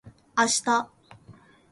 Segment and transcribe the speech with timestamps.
[0.35, 0.89] あした